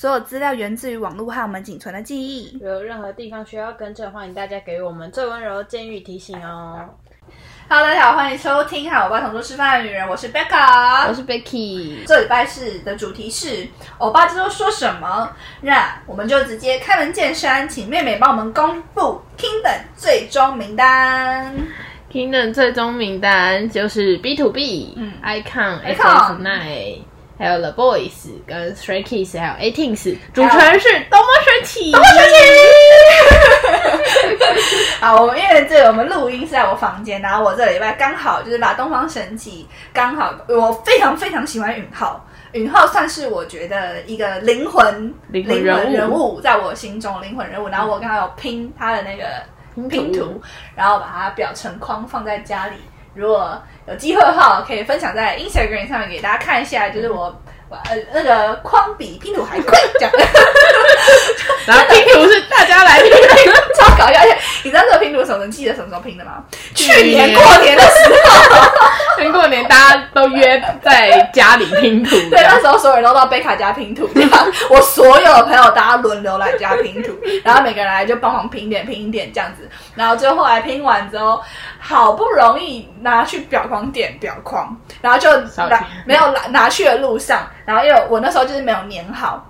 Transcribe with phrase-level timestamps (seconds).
[0.00, 2.56] 所有资料源自于网络和我们仅存的记忆。
[2.60, 6.88] 有任何地方需要更正，欢迎大家给我们最温柔的建议提醒哦。
[7.68, 13.66] Hello，大家好，欢迎收听和欧巴同桌吃饭的女人，我是 Becca，我是 Becky，这礼拜四的主题是
[13.98, 15.32] 欧巴这周说什么？
[15.62, 21.52] 那我们就直接开门见山，请妹妹帮我们公布 Kingdom 最终名单。
[22.12, 26.98] Kingdom 最终名单就是 B to B，嗯，Icon、Icon FF9，
[27.38, 32.18] 还有 The Boys 跟 Stray Kids，还有 Eighteens，主持人是多么神奇，多么神
[35.00, 47.68] 好，我们因为这个我们录音是在我房间，然后我这礼拜刚好就是把东方神起刚好，我非常非常喜欢允浩，允浩算是我觉得一个灵魂灵魂人物在我心中灵魂人物。
[47.68, 49.24] 然后我刚好有拼他的那个
[49.74, 49.88] 拼图。
[49.88, 50.42] 拼图，
[50.74, 52.74] 然后把它裱成框放在家里。
[53.14, 57.34] 如果有机会的话，可以分享在 Instagram 上面给大家看一下，就是我。
[57.70, 60.10] 呃，那个框比拼图还快，这样，
[61.68, 63.12] 然后拼图是大家来拼，
[63.98, 64.20] 搞笑！
[64.20, 65.44] 而且你知道这个拼图什么？
[65.44, 66.44] 你记得什么时候拼的吗？
[66.74, 67.88] 去去年年过年的时
[68.24, 74.30] 候， 年过年大家都约在家里拼图， 对，那时候所有人都到贝卡家拼图，这样
[74.70, 77.12] 我所有的朋友大家轮流来家拼图，
[77.44, 81.40] 然后每个人来就帮忙拼一点拼一点这样子，然后最后后来拼完之后，
[81.78, 89.44] 好不容易拿去裱框店裱框，然后就拿没有拿拿去的路上，然后因为我那时候就是没有粘好。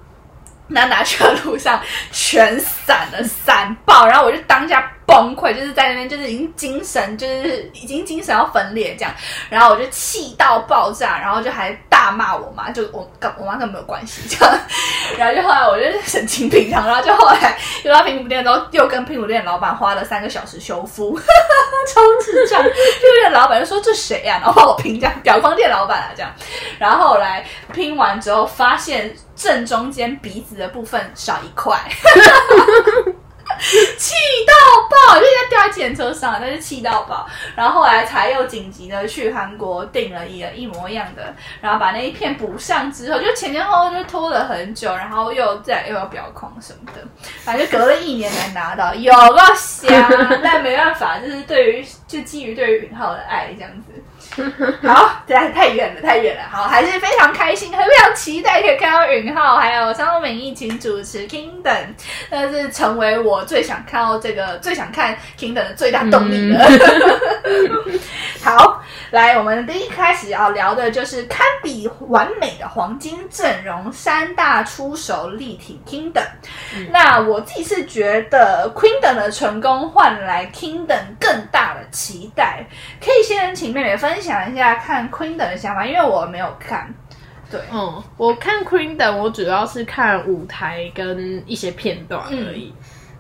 [0.69, 1.81] 那拿去的路上
[2.13, 9.15] 全散了，散爆，然后我就当下崩溃，就是在那边就是已经精神就是已经精神要分裂这样，
[9.49, 14.59] 然后我就气到爆炸，然后就还大骂我妈，就我跟我妈根本没有关系这样，
[15.17, 26.31] 然后就后来我就神经病，然后就后来又到拼图店之后，又跟拼图店老板花了三个小时修复，超智障，拼图店老板就说这谁呀、然后帮我拼这样，表框店老板啊这样，
[26.79, 31.81] 然后后来拼完之后发现正中间鼻子的部分少一块。
[33.99, 34.15] 气
[34.47, 34.55] 到
[34.89, 37.27] 爆，就现在掉在检车上，但是气到爆。
[37.57, 47.03] 然后后来才又紧急的去韩国订了一个一模一样的，然后把那一片补上之后，就前前后后就拖了很久，然后又再又要表框什么的，
[47.41, 50.09] 反正隔了一年才拿到，有个瞎，
[50.43, 54.01] 但没办法，就是对于就基于对于允浩的爱这样子。
[54.87, 56.43] 好，这太太远了，太远了。
[56.51, 61.87] 好，还是非常开心，非常期待可以看到允浩还有张东敏一起主持 Kingdom，
[62.31, 66.65] 那是成为我最想看到这个最想看 Kingdom 的最大动力了。
[68.43, 76.27] 好，来，我们第一开始要聊的就是堪比完美的黄金阵容，三大出手力挺 Kingdom。
[76.91, 82.65] 那我自己是觉得 Kingdom 的成功换来 Kingdom 更大的期待，
[83.05, 86.93] 可以先请妹妹分享一下看 Kingdom 的想法，因为我没有看。
[87.51, 92.75] 对，嗯，我看 Queen 的，我主要是看舞台跟一些片段而已。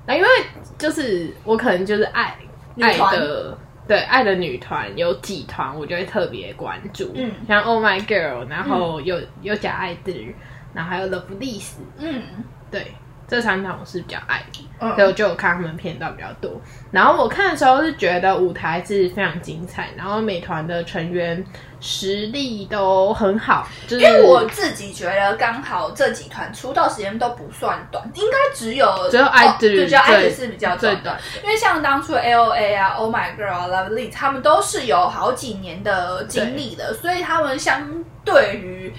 [0.06, 0.28] 那、因为
[0.76, 2.36] 就是我可能就是爱
[2.80, 7.10] 爱的，对爱的女团有几团，我就会特别关注。
[7.14, 10.34] 嗯像 Oh My Girl，然后有、有假爱的，
[10.74, 12.22] 然后还有 Love Lies，嗯
[12.70, 12.92] 对。
[13.28, 16.50] 这三团我是比较爱的，嗯所以我就有看他们片段比较多。
[16.90, 21.44] 然后我看的时候是觉得舞台是非常精彩，然后美团的成员
[21.78, 31.20] 实力都很好，就是因为我自己觉得刚好这几团出道时间都不算短，应该只有只有哦 idol 对，只有最是比较短最短。
[31.42, 37.86] 因为像当初的 A O A 啊、Oh My Girl 啊、Love Lee，他们都是有好几年的经历的，所以他们相
[38.24, 38.90] 对于。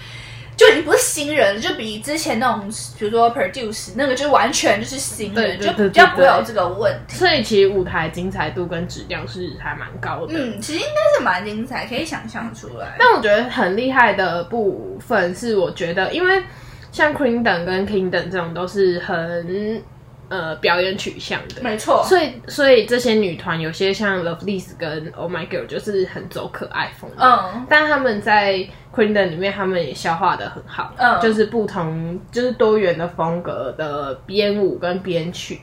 [0.59, 7.15] 就已经不是新人，就比之前那种，比如说 Produce 那个，就完全就是新人，对对对就比较不会有这个问题。
[7.15, 10.33] 所以其实舞台精彩度跟质量是还蛮高的。
[10.35, 12.97] 嗯，其实应该是蛮精彩，可以想象出来。
[12.99, 16.43] 但我觉得很厉害的部分是，我觉得因为
[16.91, 19.81] 像 Queendom 跟 Kingdom 这种都是很
[20.29, 27.09] 呃表演取向的，没错，所以所以这些女团有些像 Love Lies 跟 Oh My Girl 就是很走可爱风。
[27.15, 27.65] 的，嗯。
[27.69, 28.65] 但他们在
[28.95, 31.19] Queendom 里面他们也消化的很好，嗯。
[31.19, 35.59] 就是不同就是多元的风格的编舞跟编曲。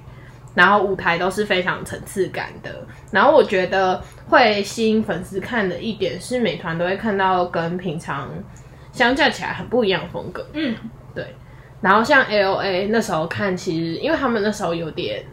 [0.55, 8.31] 然后舞台都是非常层次感的，然后我觉得会吸引粉丝看的一点是，美团都会看到跟平常
[8.91, 10.75] 相较起来很不一样的风格，嗯，
[11.15, 11.27] 对。
[11.81, 15.25] 然后像 L A 那时候看，其实因为他们那时候有点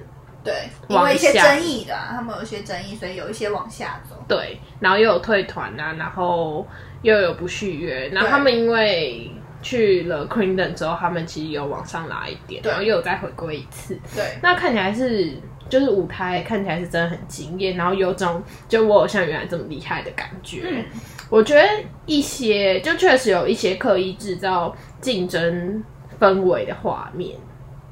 [0.44, 0.54] 对，
[0.90, 4.16] 因为一些争议的、啊，他们有一些争议，所以有一些往下走。
[4.28, 6.68] 对，然后又有退团啊，然后
[7.01, 9.31] 又有不续约，然后他们因为
[9.62, 12.69] 去了 Queendom 之后，他们其实有往上拉一点，对。
[12.69, 15.31] 然后又有再回归一次，对，那看起来是
[15.69, 20.63] 就是舞台看起来是真的很惊艳，然后有种就我偶像原来这么厉害的感觉。
[20.69, 20.86] 嗯。
[21.30, 21.68] 我觉得
[22.06, 25.84] 一些就确实有一些刻意制造竞争
[26.19, 27.36] 氛围的画面。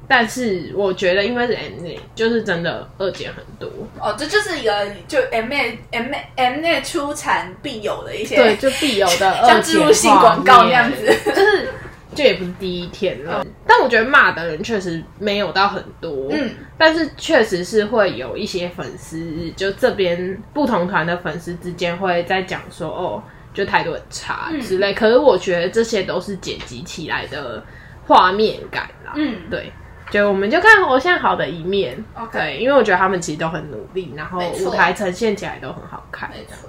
[0.08, 3.70] 但是我觉得，因为是 M 内就是真的二减很多。
[3.98, 11.68] 哦，这就是一个就 M A M M 内出产必有的一些，对，就必有的二 像植入性广告那样子，就是
[12.14, 13.46] 这也不是第一天了。
[13.66, 23.22] 但我觉得骂的人确实没有到很多，嗯，但是确实是会有一些粉丝，就这边不同团的粉丝之间会在讲说，哦，
[23.54, 24.92] 就态度很差之类。
[24.92, 27.64] 可是我觉得这些都是剪辑起来的
[28.06, 29.72] 画面感啦，嗯，对。
[30.10, 36.28] 就我们就看偶像好的一面，对，因为我觉得他们其实都很努力，然后舞台呈现起来都很好看。
[36.28, 36.68] 没错。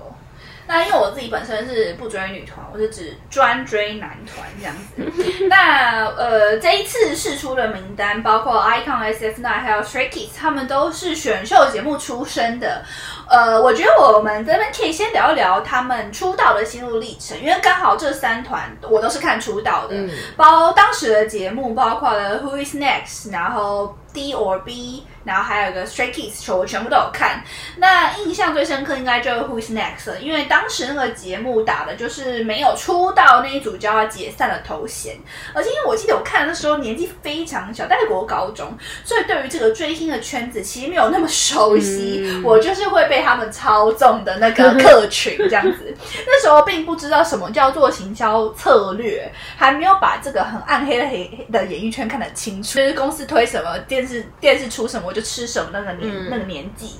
[0.65, 5.47] 那因为我自己本身是不追女团，我是只专追男团这样子。
[5.47, 12.83] 那呃，这一次试出的名单包括 Icon、SF9 还有 Stray Kids，他们都是选秀节目出身的。
[13.29, 19.95] 呃，我觉得我们这边可以先聊一聊他们出道的心路历程，因为刚好这三团我都是看出道的，
[20.35, 25.05] 包当时的节目包括了 Who Is Next，然后 D or B。
[25.23, 27.43] 然后还有一个 Stray Kids，我全部都有看。
[27.77, 35.15] 那印象最深刻应该就是 Who's Next，因为当时那个节目打的就是没有出道那一组就要解散的头衔。
[35.53, 42.41] 而且因为我记得我看的时候年纪非常小，在国高中，所以对于这个追星的圈子其实没有那么熟悉。
[42.43, 45.95] 我就是会被他们操纵的那个客群这样子。
[46.27, 52.77] 那时候并不知道什么叫做行销策略，还没有把这个很暗黑的黑的演艺圈看得清楚。
[52.77, 55.12] 就是公司推什么，电视电视出什么。
[55.13, 56.99] 就吃什么那个年那个年纪，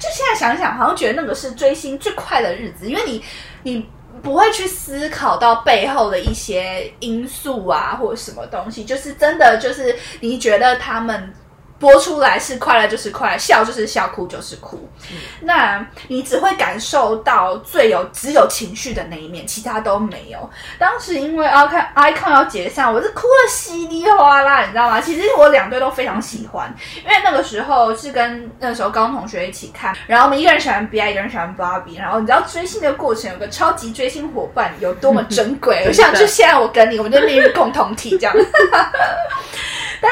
[0.00, 3.22] 就现在想想，好像觉得那个是追星最快的日子，因为你
[3.62, 3.86] 你
[4.22, 11.32] 不会去思考到背后的一些因素啊，或者什么东西，就是真的就是你觉得他们。
[11.82, 14.88] 播出来是快乐就是快乐，笑就是笑，哭就是哭。
[15.40, 20.48] 那你只会感受到最有只有情绪的那一面，其他都没有。
[20.78, 25.00] 当时因为 icon icon 要解散，我是哭的稀里哗啦，你知道吗？
[25.00, 26.72] 其实我两队都非常喜欢，
[27.04, 38.32] 因为那个时候是跟那时候高中同学一起看，然后我们一个人喜欢 B，I，一个人喜欢 Barbie，然后你知道追星的过程有个超级追星伙伴有多么珍贵， 像就现在我跟你，我们就命运共同体这样。
[40.02, 40.10] 但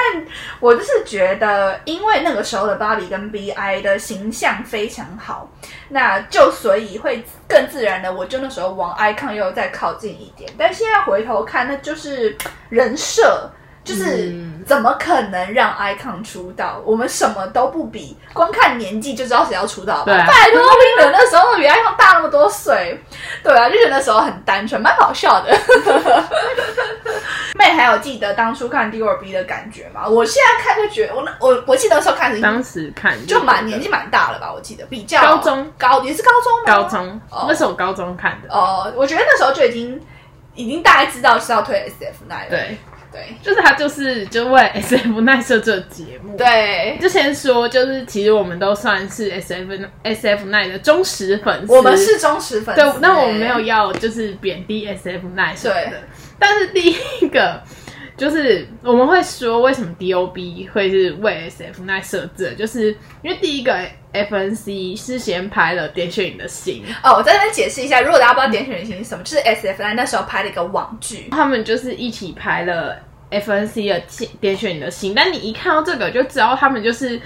[0.60, 5.50] 我就是觉得，因为那个时候的芭比跟 BI 的形象非常好，
[5.88, 10.48] 那就所以会更自然的，我就那时候往 icon 又再靠近一点。
[10.56, 12.38] 但现在回头看，那就是
[12.68, 13.50] 人设，
[13.82, 14.32] 就是
[14.64, 16.80] 怎么可能让 icon 出道？
[16.84, 20.12] 我们什么都不比，光看年纪就知道谁要出道吧？
[20.12, 23.02] 拜托，冰人那时候比 icon 大那么多岁，
[23.42, 25.58] 对啊，就觉得那时候很单纯，蛮好笑的。
[27.80, 30.06] 妹还有记得当初看 D or B 的感觉吗？
[30.06, 34.52] 我现在看就觉得，我那我我记得那时候看是当时看就蛮年纪蛮大了吧？
[34.52, 36.64] 我记得比较高中高也是高中吗？
[36.66, 38.92] 高中那是我高中看的哦。
[38.94, 40.00] 我觉得那时候就已经
[40.54, 42.50] 已经大概知道是要推 S F Nine 了。
[42.50, 42.76] 对
[43.12, 46.36] 对，就是他就是就为 S F Nine 设这节目。
[46.36, 49.72] 对，就先说就是其实我们都算是 S F
[50.04, 51.72] S F Nine 的忠实粉丝。
[51.72, 52.80] 我们是忠实粉丝。
[52.80, 55.22] 对，那我们没有要就是贬低 S F
[55.56, 56.02] 什么的。
[56.40, 57.62] 但是第一个
[58.16, 62.54] 就是我们会说，为什么 D O B 会是为 S F 那设置？
[62.58, 62.90] 就是
[63.22, 63.72] 因为第一个
[64.12, 67.16] F N C 是先拍了《点选你的心》哦。
[67.16, 72.98] 我在这边解释一下，如果大家不知道《点选你的心》是什么，就是 S F 那那时候拍了一个网剧，他们就是一起拍了
[73.30, 74.00] F N C 的
[74.40, 75.12] 《点选你的心》。
[75.14, 77.18] 但你一看到这个，就知道他们就是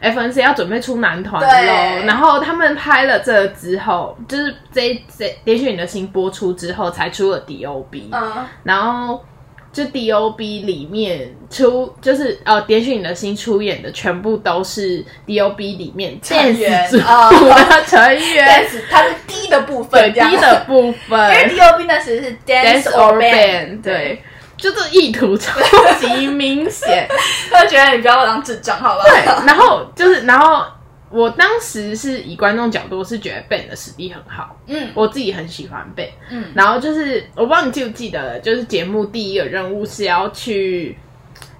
[0.00, 2.06] F N C 要准备出男团喽。
[2.06, 8.08] 然后他们拍了这之后，就是这这《点选你的心》播出之后，才出了 D O B。
[8.12, 9.24] 嗯，然后。
[9.72, 17.30] 就 D O B 里面出就是呃，点选你的心出演的全部都是 D O B 里面成员啊
[17.86, 24.20] 成员，它是 D 的部分，D 的部分，因为 D O B 那时是 Dance or Band，对，
[24.60, 25.58] 就这意图超
[25.98, 27.08] 级明显，
[27.50, 29.04] 他觉得你不要当智障，好吧？
[29.04, 30.64] 对，然后就是然后。
[31.12, 40.96] 我当时是以观众角度是觉得 Ben 的实力很好，嗯，我自己很喜欢 Ben，嗯，然后就是我不知道你记不记得，就是节目第一个任务是要去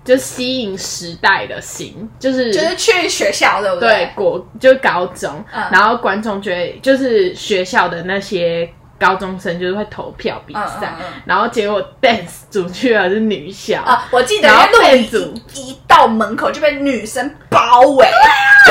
[0.05, 3.89] 就吸引时代的心，就是就是去学校对不对？
[3.89, 8.73] 对，国就高中，然后观众觉得就是学校的那些。
[9.01, 14.79] 高中生就是会投票比赛，然后结果 dance 组去了是女校啊，我记得然后录
[15.11, 18.07] 组一到门口就被女生包围，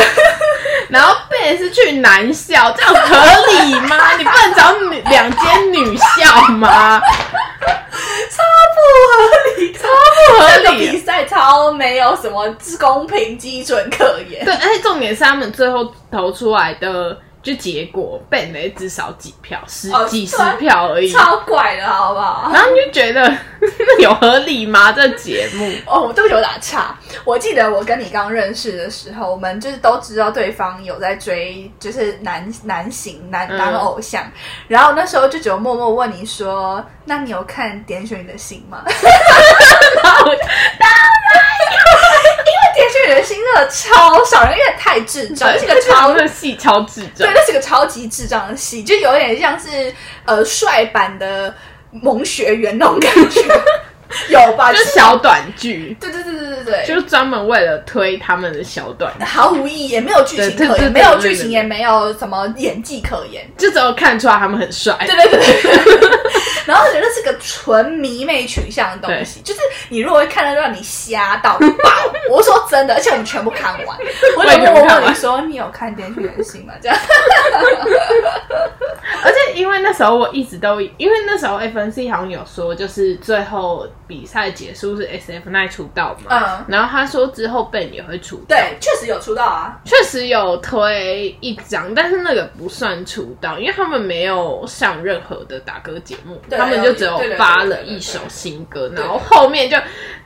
[0.88, 3.18] 然后 Ben 是去男校，这样合
[3.52, 4.14] 理吗？
[4.18, 7.02] 你不能找女两间女校吗？
[8.30, 8.44] 超
[8.76, 9.88] 不合理，超
[10.28, 14.46] 不合理，比赛超没有什么公平基准可言。
[14.46, 17.18] 对，而且重点是他们最后投出来的。
[17.42, 21.10] 就结果 Ben 的只少几票，十哦几十票而已。
[21.12, 22.52] 超怪的好不好？
[22.54, 23.32] 然后你就觉得
[24.00, 24.92] 有合理吗？
[24.92, 26.98] 这节目哦，对不起，我打岔。
[27.24, 34.24] 我记得我跟你刚认识的时候，我们就是都知道对方有在追，就是男男型男嗯男偶像。
[34.68, 38.84] 然后那时候就只有默默问你说：“那你有看《点选你的心》吗？”
[40.04, 40.32] 当然后
[42.76, 47.12] 点选你的心真的超少人，因为太智障，这个超的戏超智障。
[47.18, 49.94] 对，，那是个超级智障的戏，就有点像是
[50.26, 51.54] 呃帅版的
[51.92, 53.42] 萌学园那种感觉，
[54.30, 54.72] 有吧？
[54.72, 56.34] 就是小短剧，对对对
[56.70, 56.86] 对。
[56.86, 63.46] 就是专门为了推他们的小短，毫无意义，也没有剧情可言，没有剧情，也没有什么演技可言。
[63.58, 64.96] 就只有看出来他们很帅。
[65.00, 66.10] 对对对对，
[66.66, 69.60] 然后觉得是个纯迷妹取向的东西，就是
[69.90, 71.90] 你如果会看得让你瞎到爆。
[72.30, 73.98] 我说真的，而且我们全部看完，
[74.38, 75.04] 我 我也就默默全部看完。
[75.04, 76.74] 问你说，你有看《电锯人心》吗？
[76.82, 76.98] 这样，
[79.24, 89.80] 而且因为那时候我一直都，因为那时候 FNC 好像有说，就是最后比赛结束是 SF 奈出道嘛，嗯然后他说之后 Ben 也会出道，对，确实有出道啊。
[89.86, 99.78] 确实有推一张，但是那个不算出道，因为他们没有上任何的打歌节目，他们就只有发了一首新歌，然后后面就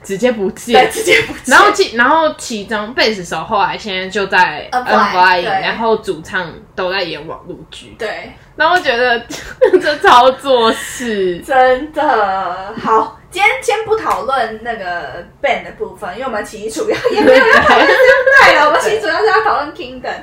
[0.03, 0.91] 直接不对，见。
[0.91, 9.19] 直接不见然后其然后其中贝斯手后来现在就在 N-Fly，N-Fly，然后主唱都在演网络剧，对，然后我觉得
[9.81, 13.19] 这操作是真的好。
[13.33, 20.13] 今天先不讨论那个 band 的部分，因为我们其实主要 也没有要讨论这派了，我们其实主要是要讨论 Kingdom。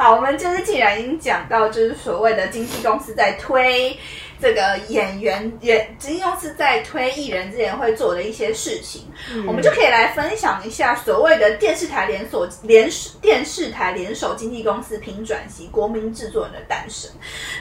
[0.00, 3.96] 好，我们就是既然已经讲到，就是所谓的经纪公司在推
[4.40, 9.02] 这个演员也金庸是在推艺人之前会做的一些事情，
[9.46, 12.88] 我们就可以来分享一下所谓的电视台连锁联
[13.20, 17.10] 电视台联手经纪公司拼转型国民制作人的诞生。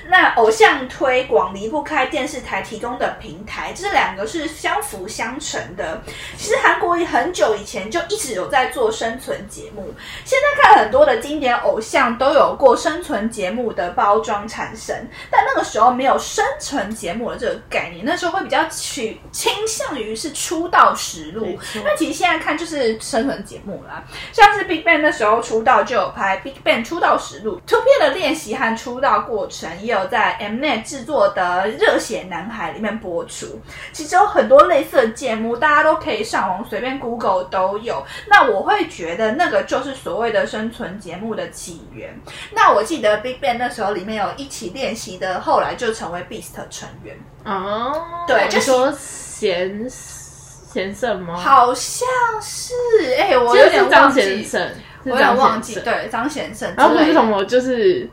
[0.08, 6.02] 那偶像推广离不开电视台提供的平台，这两个是相辅相成的。
[6.38, 9.94] 其实韩国很久以前就一直有在做生存节目，
[10.24, 14.96] 现在看很多的经典偶像都有过生存节目的包装产生，
[15.30, 33.60] 但那个时候没有生存节目的这个概念，那时候会比较取倾向于是出道实录那其实现在看就是生存节目啦，像是 Big Bang 那时候出道就有拍 Big Bang 出道实录，Two 的练习和出道过程也有在 Mnet 制作的《热血男孩》里面播出。
[33.92, 38.06] 其实有很多类似的节目，大家都可以上网随便 Google 都有。
[38.28, 42.18] 那我会觉得那个就是所谓的生存节目的起源。
[42.52, 47.16] 那我记得 Big Bang 那时候里面有一起练习的，后来就成为 Beast 成员。
[47.46, 51.36] 哦，对就说贤贤胜吗？
[51.36, 52.08] 好像
[52.42, 52.74] 是，
[53.18, 54.72] 哎、我有点忘记，是
[55.06, 57.04] 我有点忘记，对，张贤胜然后不。
[57.04, 58.10] 是什么，就是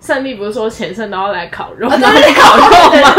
[0.00, 2.62] 胜利不是说贤胜都要来烤肉，啊对然后你烤肉
[3.02, 3.14] 吗？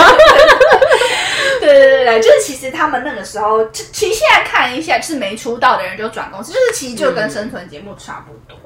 [1.73, 8.57] 对对对，就是其实他们那个时候，其其实现在看一下，是没出道的人就转公司，就是其实就跟生存节目差不多。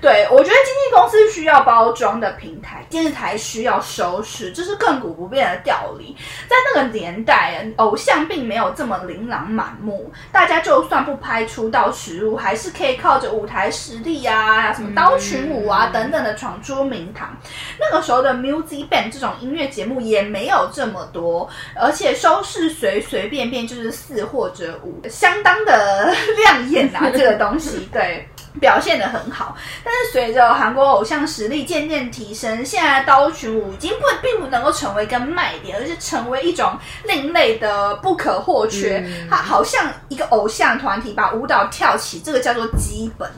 [0.00, 6.14] 对我觉得经纪公司需要包装的平台，电视台需要收视，这是亘古不变的道理。
[6.46, 17.34] 在那个年代，偶像并没有这么琳琅满目，大家就算不拍出道实录，还是可以靠着舞台实力啊，什么刀群舞啊等等的闯出名堂。
[17.80, 28.28] 那个时候的 music band 这种音乐节目也没有这么多，而且收都是随随便便就是四或者五，相当的亮眼啊，这个东西对。
[28.58, 36.72] 表现的很好，但是随着韩国偶像实力渐渐提升，现在刀群舞已经不并不能够成为一个卖点，而是成为一种
[37.04, 39.04] 另类的不可或缺。
[39.06, 43.30] 嗯它好像一个偶像团体把舞蹈跳起，这个叫做基本。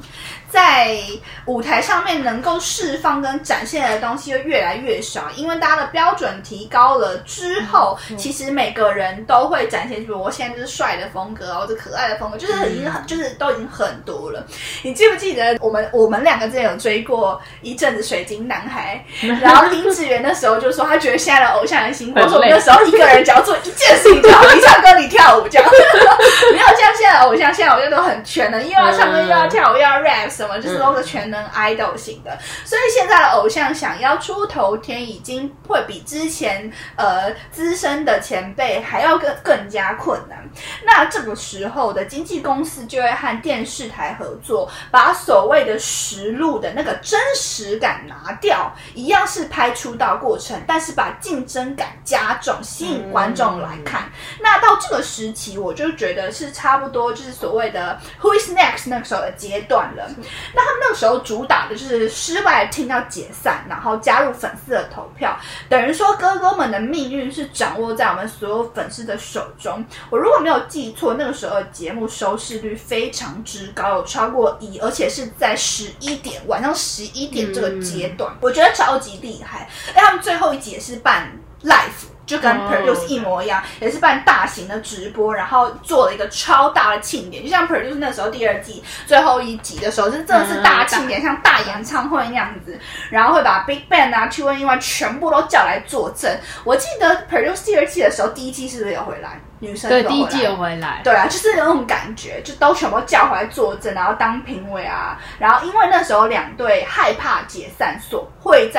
[0.50, 0.96] 在
[1.44, 14.44] 舞台上面能够释放跟展现的东西就越来越少，因为大家的标准提高了之后，其实每个人都会展现，比如我现在就是帅的风格啊，或者可爱的风格，就是已经很，就是都已经很多了。
[14.82, 19.04] 你记不记得我们我们两个之前有追过一阵子水晶男孩，
[19.42, 25.68] 然后林志源那时候就说他觉得现在的偶像很辛苦，说那时候一个人只要做一件事情就好，你唱歌你跳舞这样，
[26.52, 32.38] 没有像现在的偶像，现在偶像都很全能，又要唱歌又要跳舞又要 rap 什么，就是都是全能 idol 型的。
[32.64, 40.38] 所以现在的偶像想要出头天，已经会比之前呃资深的前辈还要更更加困难。
[40.84, 54.10] 那这个时候的经纪公司就会和电视台合作，把所谓的实录的那个真实感拿掉，一样是拍出道过程，但是把竞争感加重，吸引观众来看。
[54.40, 60.08] 那到这个时期，我就觉得是差不多，就是所谓的 Who is next 那个时候的阶段了。
[60.54, 69.84] 那他们那个时候主打的就是失败的 team 要解散，然后加入粉丝的投票，等于说哥哥们的命运是掌握在我们所有粉丝的手中。
[70.10, 79.68] 我如果没有记错，那个时候节目收视率非常之高，有超过一，而且是在十一点晚上十一点这个阶段，我觉得超级厉害。
[79.94, 81.30] 哎，他们最后一集也是办
[81.62, 82.08] live。
[82.28, 96.30] 就跟 Produce 一模一样，也是办大型的直播，然后做了一个超大的庆典，就像 Produce 那时候第二季最后一集的时候，是真的是大庆典，像大演唱会那样子，然后会把 Big Bang 啊、Two N E Y 全部都叫来作证。
[96.64, 99.40] 我记得 Produce 第二季的时候，第一季是不是有回来？
[99.60, 105.18] 女生对第一季有回来，对啊，就是那种感觉，就都全部叫回来作证，然后当评委啊。
[105.38, 108.27] 然后因为那时候两队害怕解散，所会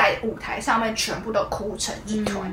[0.09, 2.49] 在舞台上面全部都哭成一团。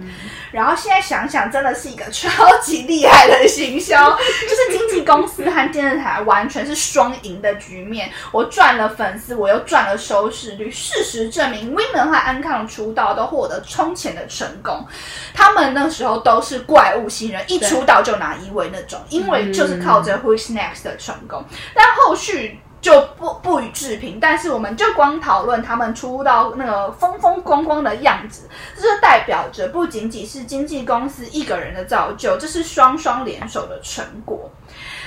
[0.51, 8.11] 然后现在想想，真的是一个超级厉害的行销， 就是经纪公司和电视台完全是双赢的局面。
[8.33, 10.69] 我赚了粉丝，我又赚了收视率。
[10.69, 14.85] 事实证明，Women 和安康出道都获得冲前的成功。
[15.33, 18.17] 他们那时候都是怪物新人，一出道就。
[18.17, 21.45] 拿一位那种，因为就是靠着 Who's Next 的成功，
[21.75, 24.21] 但后续就不不予置评。
[24.21, 34.49] 但是我们就光讨论他们出道那个风风光光的样子，这就代表着不仅仅是经纪公司一个人的造就，这是双双联手的成果。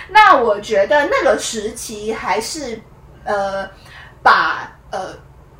[0.09, 2.81] 那我觉得那个时期还是
[3.23, 3.65] 呃，
[4.21, 5.13] 把呃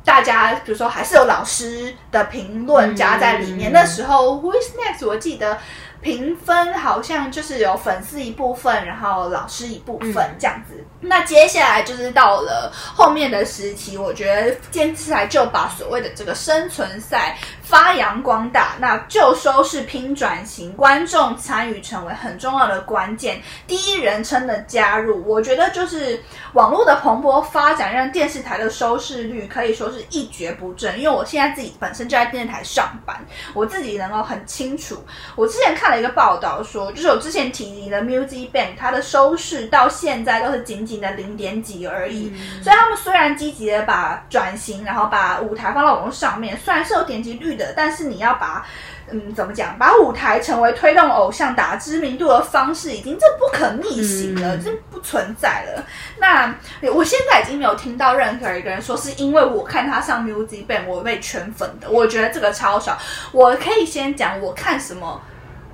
[0.04, 3.72] 大家比如说还是有老师的评论加在里面。
[3.72, 5.56] 那时候 Who's Next 我记得。
[6.00, 10.82] 评分好像就是有粉丝一部分，然后老师一部分这样子。
[11.00, 17.36] 那接下来就是到了后面的时期，我觉得电视台就把所谓的这个生存赛
[17.70, 23.40] 发扬光大，那就收视拼转型，观众参与成为很重要的关键。
[23.66, 26.22] 第一人称的加入，我觉得就是
[26.52, 30.98] 网络的蓬勃发展，让电视台的收视率可以说是一蹶不振。
[31.00, 33.16] 因为我现在自己本身就在电视台上班，
[33.54, 35.02] 我自己能够很清楚。
[35.34, 41.00] 我之前看了一个报道说，就是我之前提及的 Music Bank，它的收视到现在都是仅仅。
[41.00, 42.30] 的零点几而已，
[42.62, 48.66] 所以他们虽然积极的把转型，然后把舞台放到网络上面，虽然是有点击率的，但是你要把，
[49.10, 55.84] 嗯，怎么讲，把舞台成为推动偶像打知名度的方式，已经这不可逆行了，这不存在了。
[56.18, 56.52] 那
[56.92, 62.98] 我现在已经没有听到任何一个人说是因为我看他上 Music Band 我被圈粉的，我觉得这个超少。
[63.32, 65.20] 我可以先讲我看什么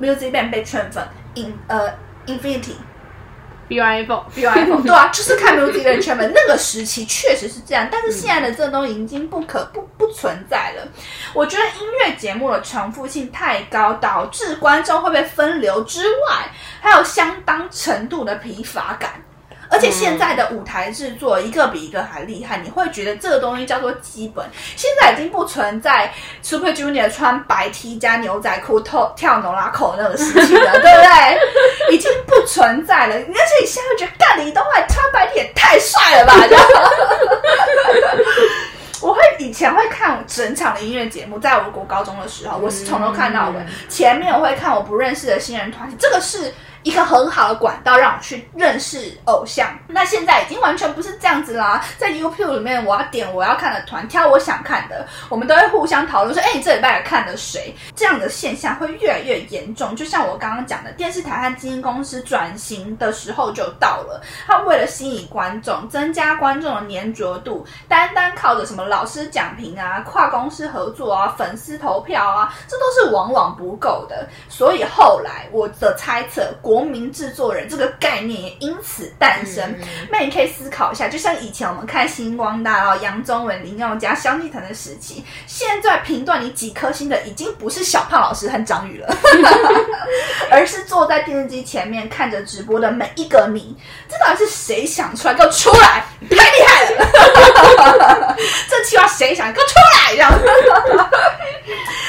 [0.01, 1.03] Music Band 被圈粉
[1.37, 1.95] ，In 呃
[2.27, 2.75] Infinity。
[3.69, 10.89] B Y F B Y F 对啊，就是看 music 的圈粉，那个时期确实是这样，但是现在的这东西已经不可不不存在了。
[11.35, 16.49] 我觉得音乐节目的重复性太高，导致观众会被分流之外，
[16.81, 19.11] 还有相当程度的疲乏感。
[19.69, 24.45] 而且现在的舞台制作一个比一个还厉害，你会觉得这个东西叫做基本。
[24.77, 31.39] 现在已经不存在 Super Junior 穿白 T 加牛仔裤跳跳牛拉口那个事情了，对不对？
[31.95, 33.15] 已经不存在了。
[33.15, 36.35] 而且你现在觉得干李东海穿白 T 也太帅了吧？
[39.03, 43.57] 我会以前会看整场的音乐节目，在我国高中的时候，我是从头看到尾。
[43.89, 46.53] 前面我会看我不认识的新人团体，这个是。
[46.87, 51.85] 一个很好的管道让我去认识偶像，那现在已经完全不是这样子啦。
[51.99, 59.97] 在 YouTube 里面，我要点我要看的团，挑我想看的，我们都会互相讨论说：“哎，你这礼拜看的谁？”这样的现象会越来越严重。
[59.97, 64.23] 就像我刚刚讲的，电视台和经纪公司转型的时候就到了。
[64.47, 74.29] 他为了吸引观众，增加观众的粘着度，单单靠着什么老师讲评啊、跨公司合作啊、粉丝投票啊，这都是往往不够的。
[74.49, 79.75] 所以后来我的猜测，国国民制作人这个概念也因此诞生。
[80.11, 89.17] 那你可以思考一下，就像以前我们看星光大道、杨宗纬、林宥嘉、萧敬腾的时期，现在评断你几颗星的已经不是小胖老师和张宇了，
[90.53, 93.75] 而是坐在电视机前面看着直播的每一个你。
[94.07, 95.33] 这到底是谁想出来？
[95.33, 96.05] 给我出来！
[96.29, 98.37] 太厉害了！
[98.69, 99.51] 这计划谁想？
[99.51, 100.13] 给我出来！
[100.13, 100.31] 这样。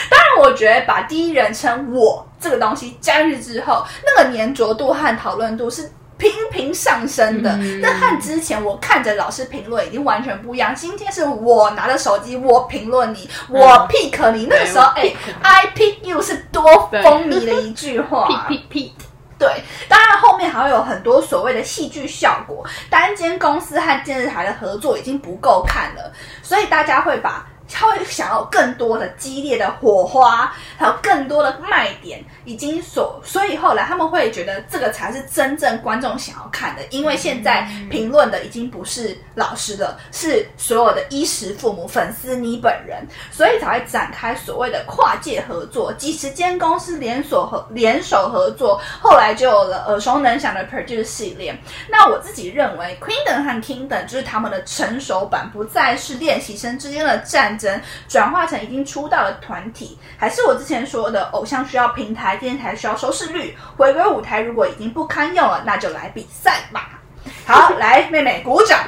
[0.09, 2.27] 当然，我觉得把第一人称我。
[2.39, 7.57] 这个东西加入之后，那个粘着度和讨论度是频频上升的。
[7.81, 10.73] 那和之前我看着老师评论已经完全不一样。
[10.73, 14.45] 今天是我拿着手机，我评论你，我 pick 你。
[14.45, 18.27] 那个时候，哎，I pick you 是多风靡的一句话。
[18.49, 18.91] pick pick。
[19.39, 22.65] 对，当然后面还会有很多所谓的戏剧效果。
[22.89, 27.45] 单间公司和电视台的合作已经不够看了，所以大家会把。
[27.69, 51.57] 他会想要更多的激烈的火花，还有更多的卖点，已经所所以后来他们会觉得这个才是真正观众想要看的，因为现在评论的已经不是老师了，是所有的衣食父母、粉丝你本人，所以才会展开所谓的跨界合作，几十间公司连锁合联手合作，后来就有了耳熟能详的 Produce 系列。
[51.89, 59.97] 那我自己认为 Queen》等和 King》等就是他们的成熟版，不再是练习生之间的战争，转化成已经出道的团体。
[60.17, 66.99] 还是我之前说的，偶像需要平台，电视台需要收视率，回归舞台如果已经不堪用了，那就来比赛吧。
[67.45, 68.79] 好，来妹妹鼓掌，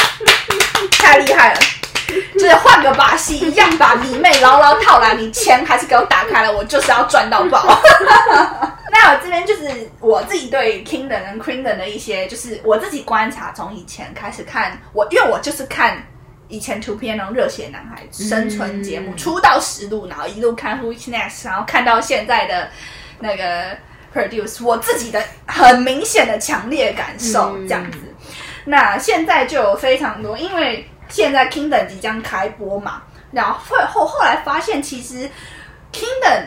[0.98, 1.60] 太厉害了！
[2.34, 7.80] 就是换个把戏，一样把你妹牢牢套来，你钱还是给我打开了，我就是要赚到爆。
[8.90, 16.02] 那我这边就是我自己对 Kingdom 跟 Queendom 的一些，就是我自己观察，从以前开始看我，因为我就是看
[16.50, 22.68] 以前 Two P 那种热血男孩生存节目，出道实录，然后一路看 Who's Next，然后看到现在的
[23.20, 23.76] 那个
[24.12, 27.98] Produce，我自己的很明显的强烈感受这样子。
[28.64, 35.30] 那现在就有非常多，因为现在 Kingdom 即将开播嘛，然后后后后来发现其实
[35.92, 36.42] Kingdom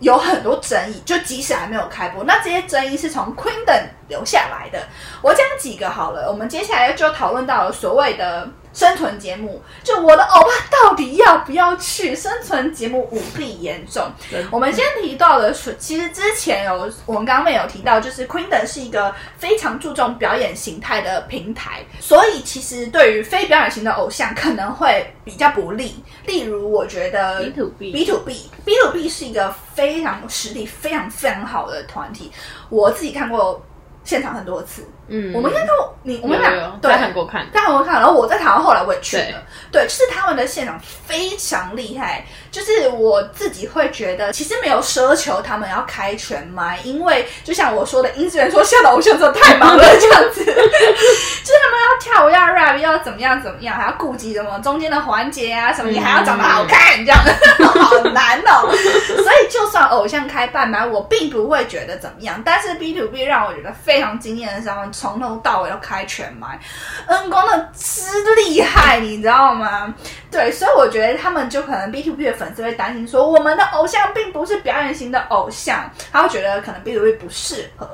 [0.00, 4.86] 有很多争议，就即使还没有开播，那这些争议是从 Queendom 留下来的。
[5.22, 14.08] 我讲几个好了，我们接下来就讨论到了所谓的生存节目，就我的欧巴到底要不要去生存节目舞弊严重。
[14.52, 25.96] 我们先提到的是，其实之前有我们刚刚有提到，就是 Queendom 是一个非常注重表演形态的平台，所以其实对于非表演型的偶像可能会比较不利。
[26.26, 32.30] 例如，我觉得 B to B B to B B to B 是一个非常实力非常非常好的团体，
[32.68, 33.60] 我自己看过
[34.04, 34.86] 现场很多次。
[35.08, 39.30] 嗯，我们应该都你我们俩对在韩国看，在韩国看，然后我在台湾后来我也去对。
[39.32, 39.42] 了，
[39.72, 57.18] 对，就是他们的现场非常厉害，就是我自己会觉得其实没有奢求他们要开全麦，因为就像我说的，音乐人说现在的偶像真的太忙了这样子， 就是他们要跳舞要 rap 要怎么样怎么样，还要顾及什么中间的环节啊什么，你还要长得好看，这样。
[57.78, 58.68] 好难哦。
[59.06, 66.58] 所以就算偶像开半麦，我并不会觉得怎么样，但是 B to B 让我觉得非常惊艳的是他们从头到尾都开全麦，
[67.06, 68.02] 恩光的之
[68.34, 69.94] 厉害，你知道吗？
[70.28, 77.88] 对，所以我觉得他们就可能 B to B 的粉丝会担心说，我们的偶像并不是表演型的偶像，他会觉得可能 B to B 不适合。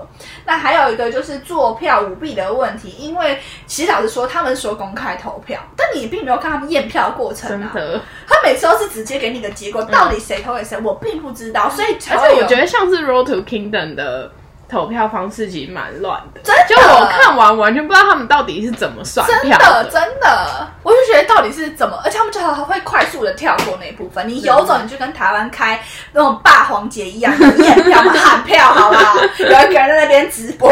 [0.46, 7.70] 那还有一个就是做票舞弊的问题，因为其实老实说，他们说公开投票，但你并没有看他们验票的过程啊。
[7.74, 8.00] 真的。
[8.26, 14.32] 他每次都是直接给你个结果，到底谁投给谁，我并不知道，所以而且我觉得像是 Road to Kingdom 的
[14.74, 16.64] 投票方式其实蛮乱的，真的？
[16.68, 24.28] 就我看完完全不知道他们到底是怎么算票真的真的，我就觉得到底是怎么，而且他们就还会快速的跳过那一部分。
[24.28, 29.14] 你游走，你就跟台湾开那种霸王节一样，验票嘛，喊票，好不好？
[29.38, 30.68] 有一个人在那边直播。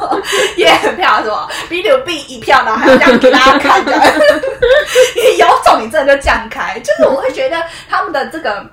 [0.56, 3.92] 验票，什么？B 六 B 一票，然后还要这样给大家看，的。
[5.14, 8.64] 你游走，你真的就这样开，就是我会觉得他们的这个。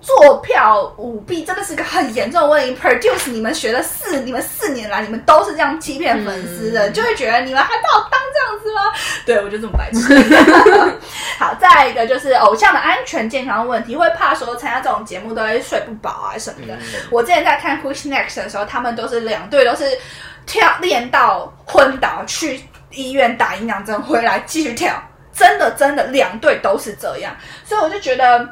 [0.00, 2.80] 做票舞弊真的是个很严重的问题。
[2.80, 8.80] Produce 你们学了四，你们四年来你们都是这样欺骗粉丝的，就会觉得你们还把我当这样子吗？
[9.26, 10.18] 对，我就这么白痴。
[11.38, 16.76] 好，再一个就是偶像的安全健康问题，会怕说参加这种节目都会睡不饱啊什么的。
[17.10, 19.84] 我之前在看 Who's Next 的时候，他们都是两队都是
[20.46, 24.94] 跳练到昏倒，去医院打营养针，回来继续跳。
[25.32, 27.34] 真的，真的，两队都是这样，
[27.64, 28.48] 所以我就觉得。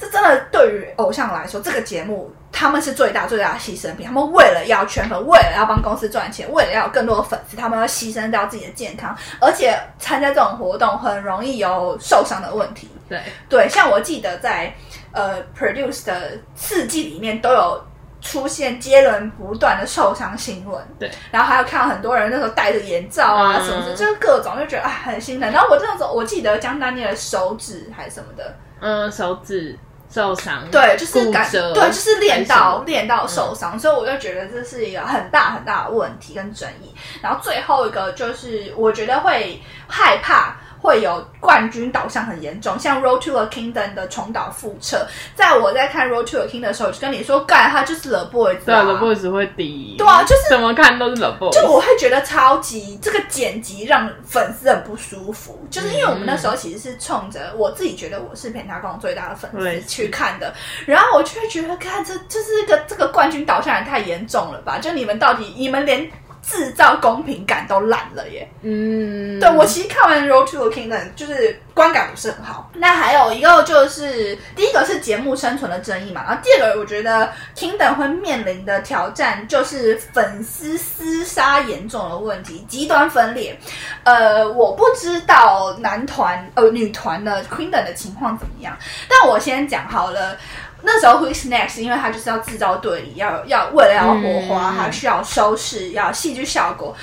[0.00, 4.06] 这真的对于偶像来说，这个节目他们是最大最大的牺牲品。
[4.06, 12.88] 他们为了要圈粉，为了要帮公司赚钱，为了要有更多的粉丝，他们要牺牲掉自己的健康，而且参加这种活动很容易有受伤的问题。
[13.08, 14.72] 对对，像我记得在
[15.12, 17.84] 呃 Produce 的四季里面都有
[18.20, 20.80] 出现接连不断的受伤新闻。
[20.98, 25.52] 对，然后还有看到很多人那时候戴着眼罩啊什么的，就是各种就觉得啊很心疼。
[25.52, 28.54] 然后我那时候我记得江丹妮的手指还是什么的。
[28.80, 29.78] 嗯，手指
[30.10, 36.94] 受伤，对，就是感对，就是练到练到受伤，所以我就觉得这是一个很大很大的问题跟争议。
[37.22, 40.56] 然后最后一个就是，我觉得会害怕。
[40.80, 45.06] 会有冠军导向很严重，像《Road to the Kingdom》的重蹈覆辙。
[45.34, 60.54] 在我在看《Road to the Kingdom》的时候，就跟你说，干他就是 The Boys，对啊，The Boys 会第一，对啊就是怎么看都是 The Boys，就我会觉得超级这个剪辑让粉丝很不舒服，就是因为我们那时候其实是冲着我自己觉得我是片塔宫最大的粉对丝去看的，
[60.86, 64.78] 然后我就会觉得，看这就是一个这个冠军导向也太严重了吧？
[64.78, 66.10] 就你们到底你们连
[66.42, 68.48] 制造公平感都烂了耶！
[68.62, 72.70] 嗯，对我其实看完《Road to the Kingdom》，就是观感不是很好。
[72.74, 83.56] 那还有一个就是，第一个是节目生存的争议嘛，然后第二个我觉得 Kingdom 会面临的挑战就是粉丝厮杀严重的问题，极端分裂。
[84.04, 88.76] 呃，我不知道男团呃女团的 Kingdom 的情况怎么样，
[89.08, 90.36] 但我先讲好了。
[90.82, 96.94] 那时候 Who's Next，因为他就是要制造对立，要要为了要火花，嗯它需要收视，要戏剧效果。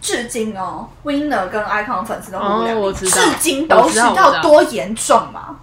[0.00, 5.56] 至今哦，Winner 跟 Icon 粉丝都互不两立，哦我知道至今都知道多严重嘛？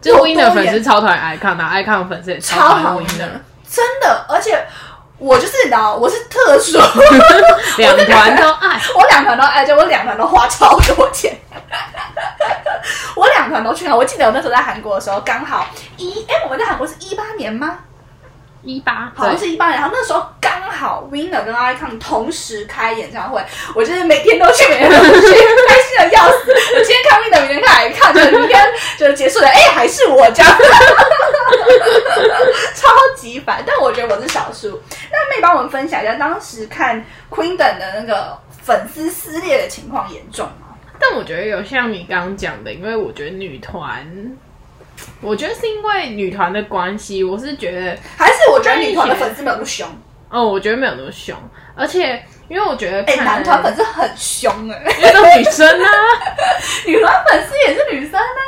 [0.00, 3.30] 就是 Winner 粉丝超讨厌 Icon 的，Icon 粉丝也超讨厌 Winner，
[3.68, 4.64] 真的，而且
[5.20, 6.78] 我就是你知道，我是特殊，
[7.76, 8.80] 两团都爱。
[8.96, 11.38] 我两团都爱，就我两团都花超多钱。
[13.14, 15.66] 我两团都去了，我记得我那时候在韩国的时候，刚好
[15.98, 17.78] 一哎，我们在韩国是一八年吗？
[18.62, 23.42] 一八，好像是一八年，然后那时候刚好 Winner 跟 Icon 同时开演唱会，
[23.74, 25.28] 我就是每天都去，每天都去，
[25.66, 26.52] 开心的要死。
[26.76, 28.60] 我今天看 Winner，明天看 Icon，就是明天
[28.98, 30.58] 就是结束了，哎，还是我这样，
[32.74, 33.62] 超级烦。
[33.66, 34.80] 但我觉得我是少数。
[35.10, 40.68] 那妹帮我们分享一下当时看 Queen 的那个粉丝撕裂的情况严重吗？
[40.98, 44.06] 但我觉得有像你刚刚讲的，因为我觉得女团，
[45.20, 49.88] 我觉得是因为女团的关系，我是觉得，还是我觉得女团的粉丝没有那么凶？
[50.28, 51.36] 哦，我觉得没有那么凶，
[51.74, 55.88] 而且因为我觉得哎、看男团粉丝很凶哎、因为都女生啊。
[56.86, 58.40] 女团粉丝也是女生啊。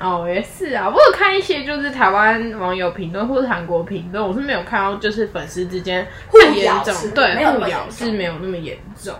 [0.00, 9.14] 哦，也是啊，我有看一些就是台湾网友评论或者韩国评论，我是没有看到就是粉丝之间互很严重，对，互咬是没有那么严重。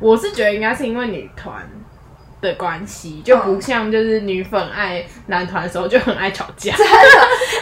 [0.00, 1.62] 我是觉得应该是因为女团
[2.44, 6.74] 的关系，就不像就是女粉爱男团的时候就很爱吵架。
[6.76, 6.92] 真的，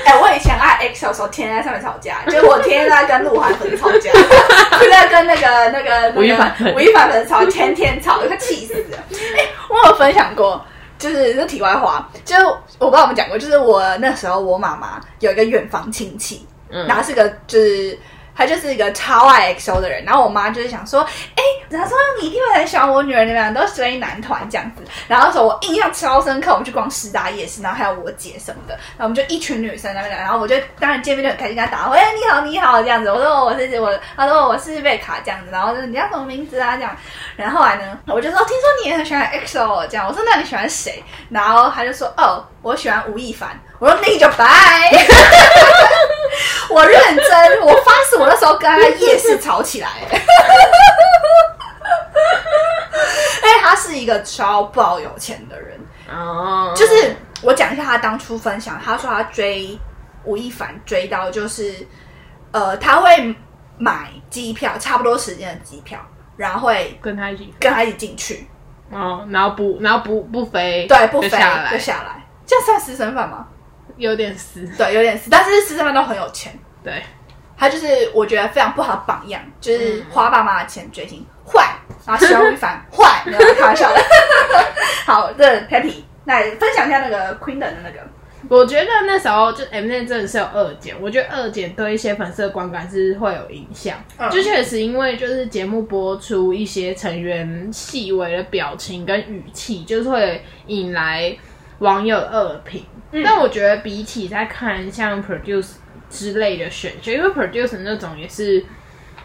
[0.05, 4.11] 哎、我以前爱 EXO 的时候，天天在上面吵架，就是我天天在跟鹿晗粉吵架，
[4.81, 8.99] 就在跟那个那个那个吴亦凡粉吴亦凡粉丝吵，天天吵，快气死了。
[9.39, 10.63] 哎、我有分享过。
[10.99, 12.45] 就是这题外话，就是
[12.79, 17.99] 我不知道我们讲过，就是我那时候我妈妈有一个远房亲戚，嗯然后是个就是
[18.43, 24.83] 他就是一个超爱 XO 的人，然后我妈就是想说，哎、她说你一定会很喜欢我女儿，你们俩都追男团这样子。
[25.07, 33.09] 然后说我印象超深刻，我们去逛师大夜市，然后还有我姐什么的，然后我们就一群女生那边，然后我就当然见面就很开心，跟她打招呼，哎、你好你好这样子。
[33.13, 36.97] 我说我是我，她说我是贝卡这样子，然后就你叫什么名字啊这样。
[37.37, 41.01] 然后后来呢，我就说听说你也很喜欢 XO 这样，我说那你喜欢谁？
[41.31, 43.61] 然后他就说哦，我喜欢吴亦凡。
[43.79, 44.91] 我说那你就拜。
[46.71, 49.89] 我认真，我发誓，我那时候跟他夜市吵起来。
[53.43, 59.79] 哎，他是一个超爆有钱的人，哦，就是我讲一下他当初分享，他说他追
[60.25, 61.87] 吴亦凡追到就是，
[62.53, 63.35] 呃，他会
[63.77, 65.99] 买机票，差不多时间的机票，
[66.37, 68.49] 然后会跟他一起跟他一起进去，
[68.91, 71.37] 哦，然后不然后不不飞，对，不飞就，
[71.79, 72.22] 下来，
[72.53, 73.47] 这样算私生饭吗？
[73.97, 76.53] 有点私，对，有点私，但是私生饭都很有钱。
[76.85, 77.03] 对，
[77.57, 81.75] 他就是我觉得非常不好的榜样，就是嗯花爸妈的钱追星坏，
[82.07, 84.01] 然后喜欢吴亦凡坏，没有开玩笑的。
[85.07, 88.01] 好，这 Happy，那分享一下那个 Queen 的那个，
[88.49, 93.97] 我觉得那时候就 M N 真的是有二姐，我觉得二姐对一些粉丝的观感是会有影响。
[94.19, 101.37] 嗯就确实因为就是节目播出一些成员细微的表情跟语气，就是会引来
[101.83, 102.85] 网友恶评。
[103.13, 105.73] 嗯但我觉得比起在看像 Produce
[106.09, 108.65] 之类的选秀，因为 Produce 那种也是，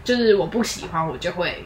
[0.04, 1.63] 就是我不喜欢我就会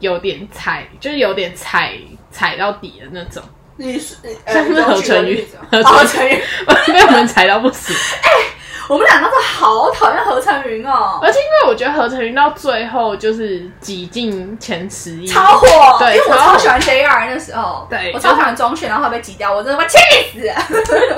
[0.00, 1.94] 有点踩，就是有点踩
[2.30, 3.42] 踩到底的那种。
[3.76, 4.16] 你是
[4.46, 6.32] 像是何成宇，何何成宇，
[6.92, 7.96] 被我们踩到不行。
[8.88, 15.66] 我们两个都好讨厌何成云哦，而且因为我觉得何成云到最后就是挤进前十一，超火，
[15.98, 19.98] 对因为我超喜欢 JR 那时候，对我超喜欢中选，然后被挤掉，我真的快气
[20.32, 20.54] 死了。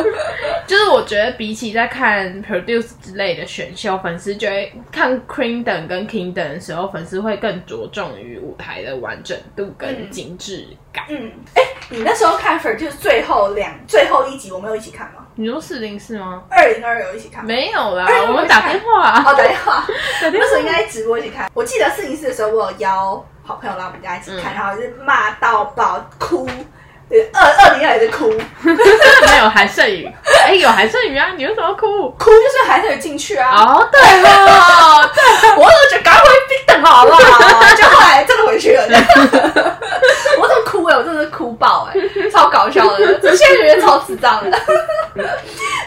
[0.67, 10.11] 就是我觉得比起在看 Produce 之类的选秀，粉丝觉得看 Kingdom 跟 Kingdom 的时候，粉丝会更着重于舞台的完整度跟嗯。
[10.11, 11.05] 精致感。
[11.09, 15.23] 嗯，哎，你那时候看粉就是最后两最后一集，我们有一起看吗？
[15.37, 16.43] 你说四零四吗？
[16.51, 17.49] 二零二有一起看吗？
[17.49, 19.85] 没有啦哎，我们打电话、啊， 哦，打电话，
[20.21, 21.51] 打电那时候话应该直播一起看。
[21.55, 26.49] 我记得四零四的时候，我有邀好朋友来我们家一起看，嗯然后就是骂到爆，哭。
[27.09, 28.37] 对，二二零二也是哭，哭
[29.31, 30.11] 没有韩胜宇，
[30.45, 32.31] 哎、有韩胜宇啊，你为什么哭哭？
[32.33, 33.49] 就是还是有进去啊。
[33.55, 35.09] 哦，对哦，
[35.57, 37.21] 我都觉得赶快回冰等好不好？
[37.77, 39.76] 就后来真的回去了，
[40.97, 44.59] 我真的、是哭爆哎、超搞笑的，真这现在觉得超智障的。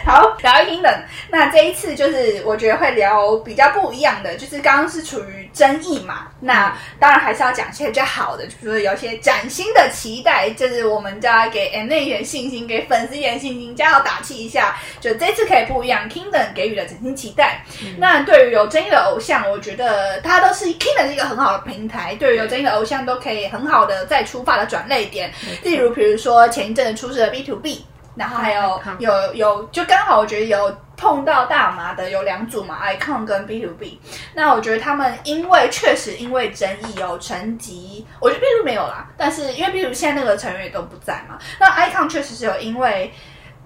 [0.06, 0.98] 好，聊 Kingdom，
[1.30, 17.62] 那这一次就是我觉得会聊比较不一样的，就是刚刚是处于争议嘛，那当然还是要讲一些比较好的，就是有一些崭新的期待，就是我们就要给 N 一点信心，给粉丝一点信心，加油打气一下，就这次可以不一样，Kingdom 给予了崭新期待。
[17.98, 25.30] 那对于有争议的偶像，我觉得它都是 Kingdom 是一个很好的平台，对于有争议的偶像都可以很好的再出发的转类点，
[25.62, 27.84] 例如比如说前一阵子出事的 B to B。
[28.14, 34.00] 然后还有有有，就刚好我觉得有碰到大麻的有两组嘛，icon 跟 B to B。
[34.34, 41.38] 那我觉得他们因为确实因为争议有成绩，我觉得 B to 没有啦，但是因为 B to 现在那个成员也都不在嘛。
[41.58, 43.12] 那 icon 确实是有因为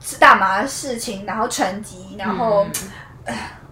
[0.00, 2.66] 是大麻的事情，然后成绩，然后。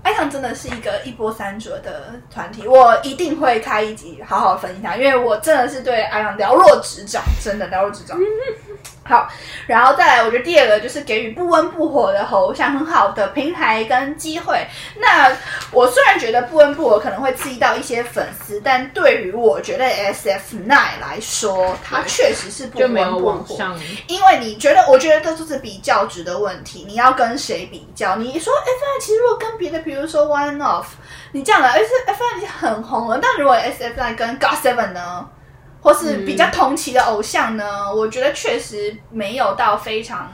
[0.03, 8.19] icon 真的是一个一波三折的团体，我一定会开一集好好分析它，因为我真的是对 icon 了若指掌，真的了若指掌。
[9.13, 9.29] 好，
[9.67, 14.67] 然后再来，我觉得第二个就是给予不温不火的偶像很好的平台跟机会。
[14.97, 15.31] 那
[15.71, 23.55] 我虽然觉得不温不火可能会刺激到一些粉丝，但对于我觉得 S F Nine 来说，它确实是不温不火。
[24.07, 26.87] 因为你觉得，我觉得这就是比较值的问题。
[26.89, 28.17] 你要跟谁比较？
[28.17, 30.87] 你说 F Nine 其实如果跟别的，比如说 One Off，
[31.33, 35.29] 你这样的 S F 经很红了，但如果 S F Nine 跟 God Seven 呢？
[35.83, 37.93] 或是比较同期的偶像呢？
[37.93, 40.33] 我觉得确实没有到非常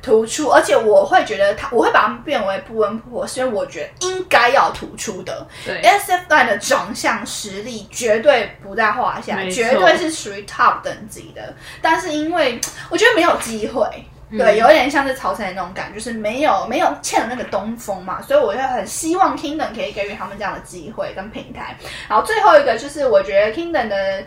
[0.00, 5.46] 突出，而且我会觉得他，我会把他们变为不温不火，是因为我觉得应该要突出的。
[5.66, 11.54] 对，S F Nine 的长相实力绝对不在话下，绝对是属于 Top 等级的。
[11.82, 13.84] 但是因为我觉得没有机会，
[14.30, 21.76] 对，有点像是曹晨那种感觉，就是没有没有欠了那个东风嘛，所以我就很希望 Kingdom 可以给予他们这样的机会跟平台。
[22.08, 24.24] 然后最后一个就是我觉得 Kingdom 的。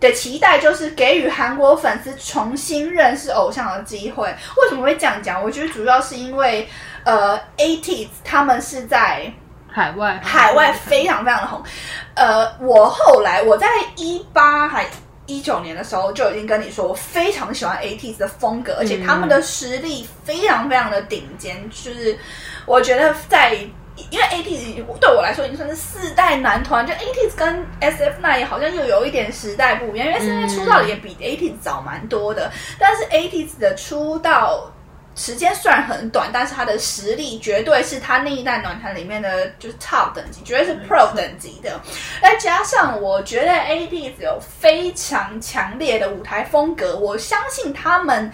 [0.00, 4.26] 的期待就是给予韩国粉丝重新认识偶像的机会。
[4.56, 5.42] 为什么会这样讲？
[5.42, 6.68] 我觉得主要是因为，
[7.04, 9.32] 呃，ATEEZ 他们是在
[9.70, 11.62] 海外，海外非常非常的红。
[12.14, 14.86] 呃，我后来我在一八还
[15.26, 21.68] 一九年的时候就已经跟你说，我非常喜欢 ATEEZ 的风格，而且他们的实力非常非常的顶尖。
[21.70, 22.18] 就是
[22.66, 23.58] 我觉得在。
[24.10, 32.50] 因为 ATEEZ 对我来说已经算是四代男团，就 ATEEZ 跟 SF9 好像又有一点时代不一样，因为现在出道也比 ATEEZ 早蛮多的。
[32.78, 34.70] 但是 ATEEZ 的出道
[35.14, 41.80] 时间虽然很短，但是他的实力绝对是他那一代暖团里面的就是 Top 等级，绝对是 Pro 等级的。
[42.22, 48.32] 再加上我觉得 ATEEZ 有非常强烈的舞台风格，我相信他们。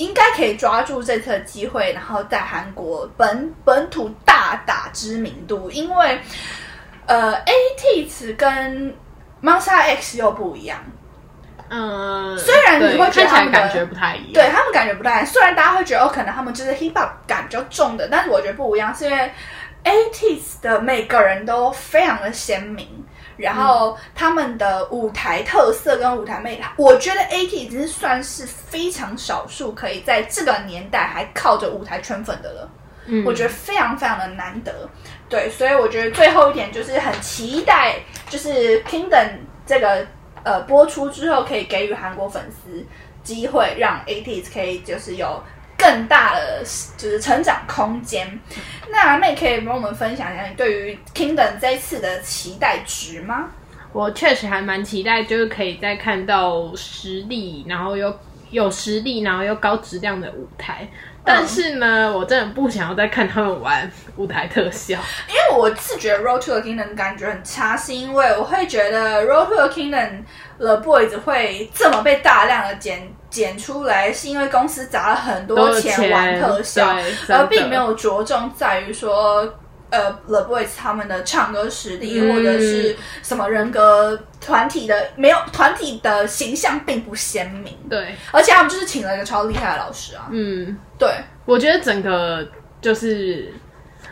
[0.00, 5.70] 应该可以抓住这次机会，然后在韩国本本土大打知名度。
[5.70, 6.18] 因为，
[7.04, 8.94] 呃，ATEEZ 跟
[9.42, 10.78] Monsta X 又不一样。
[11.68, 15.22] 嗯，虽然你会觉得他们感觉不太一样，对他们感觉不太。
[15.22, 19.30] 虽然大家会觉得哦，可能他们就是 Hip Hop 感比较重的，但是我觉得不一样，是因为
[19.84, 22.88] ATEEZ 的每个人都非常的鲜明。
[23.40, 32.70] 然后他们的舞台特色跟舞台魅力，我觉得 AT 已经算是非常少数可以在这个年代还靠着舞台圈粉的了。
[33.06, 34.88] 嗯，我觉得非常非常的难得。
[35.28, 37.96] 对，所以我觉得最后一点就是很期待，
[38.28, 39.30] 就是 Kingdom
[39.64, 40.06] 这个
[40.42, 42.84] 呃播出之后，可以给予韩国粉丝
[43.22, 45.42] 机会，让 AT 可以就是有。
[45.80, 46.62] 更大的
[46.98, 48.38] 就是成长空间。
[48.90, 53.48] 那妹可以帮我们分享一下你对于 Kingdom 这一次的期待值吗？
[53.92, 58.14] 我确实还蛮期待，就是可以再看到实力，然后又
[58.50, 60.86] 有实力，然后又高质量的舞台。
[61.24, 70.22] 但是呢，我真的不想要再看他们玩舞台特效，因为我是觉得 Road to the Kingdom 感觉很差，是因为我会觉得 Road to the Kingdom
[70.58, 76.96] The Boys 会这么被大量的剪剪出来，是因为公司砸了很多钱玩特效，
[77.28, 79.54] 而并没有着重在于说。
[79.90, 87.76] 呃，The Boys 他们的唱歌实力，或者是什么人格团体的，没有团体的形象并不鲜明。
[87.88, 90.28] 对，而且他们就是请了一个超厉害的老师啊。
[90.30, 91.08] 嗯，对，
[91.44, 92.46] 我觉得整个
[92.80, 93.52] 就是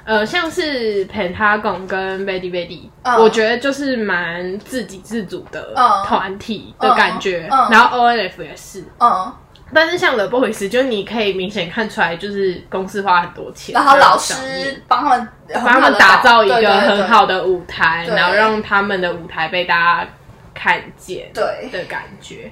[0.05, 7.49] 呃，像是 Pentagon 跟 Baby Baby，我觉得就是蛮自给自足的团体的感觉。
[7.71, 8.85] 然后 O N F 也是。
[8.99, 9.33] 嗯。
[9.75, 20.09] 但是像 The Boys，就你可以明显看出来，就是公司花很多钱，然后老师帮他们帮他们打造一个很好的舞台，然后让他们的舞台被大家
[20.55, 22.51] 看见，对的感觉。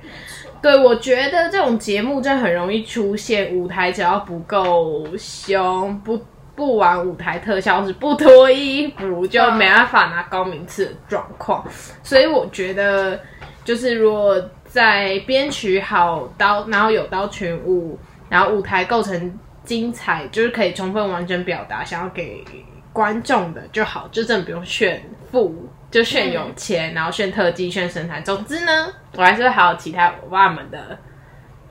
[0.60, 6.22] 对，我觉得这种节目真的很容易出现舞台只要不够凶，不
[6.54, 11.64] 不玩舞台特效，是不脱衣服就没办法拿高名次的状况。
[12.02, 13.18] 所以我觉得，
[13.64, 14.38] 就是如果。
[14.66, 17.98] 在编曲好刀，然后有刀群舞，
[18.28, 22.44] 然后舞台构成精彩，就是可以充分完整表达想要给
[22.92, 28.20] 观众的就好，就真的不用炫富，就炫有钱，然后炫特技、炫身材。
[28.20, 30.98] 总之呢，我还是会好好期待我爸们的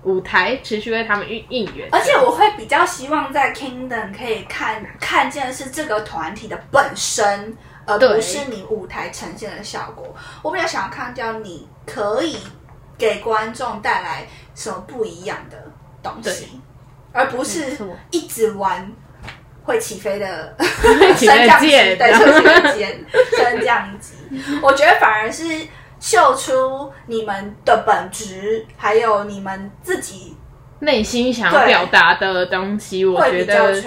[0.03, 1.89] 舞台持续为他们应应援。
[1.91, 10.15] 而且我会比较希望在 Kingdom 可以看看见的是这个团体的本身，而不是你舞台呈现的效果。
[10.43, 12.37] 我比较想要看到你可以
[12.97, 15.57] 给观众带来什么不一样的
[16.01, 16.61] 东西，
[17.11, 17.77] 而不是
[18.11, 18.91] 一直玩
[19.63, 20.55] 会起飞的
[21.17, 23.05] 升降机，键对，就起飞键
[23.37, 24.13] 升降机。
[24.61, 25.67] 我觉得反而是
[25.99, 30.37] 秀出你们的本质，还有你们自己
[30.85, 33.81] 内心想要表达的东西，我觉得。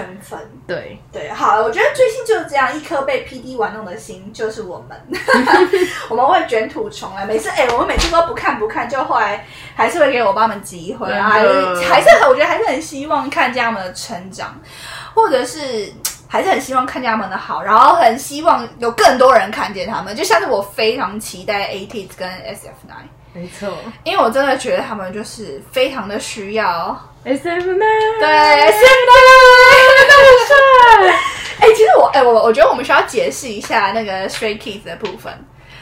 [0.67, 5.01] 对，对，好，我觉得追星就是这样，一颗被 P D 玩弄的心就是我们，
[6.11, 7.25] 我们会卷土重来。
[7.25, 14.61] 每次哎、我们每次都不看不看，就后来还是会给我爸们机会啊，还是还是我觉得还是很希望看见他们的成长，
[15.15, 15.91] 或者是。
[16.31, 22.93] 还是很希望看见他们的好，然后很希望有更多人看见他们，就像是我非常期待 ATEEZ 跟 SF9，
[23.39, 23.69] 没错。
[24.05, 27.85] 因为我真的觉得他们就是非常的需要 S M 呢？
[28.19, 29.13] 对 S M 呢
[30.09, 31.19] 那么帅。
[31.61, 35.33] 哎、其实我哎、我我觉得我们需要解释一下那个 Stray Kids 的部分，